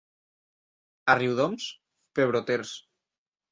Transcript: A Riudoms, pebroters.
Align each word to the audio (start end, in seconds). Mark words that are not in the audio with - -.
A 1.13 1.17
Riudoms, 1.19 1.69
pebroters. 2.21 2.75